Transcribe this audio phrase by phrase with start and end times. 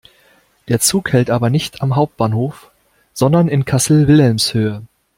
[0.67, 2.71] Der Zug hält aber nicht am Hauptbahnhof,
[3.13, 4.81] sondern in Kassel-Wilhelmshöhe.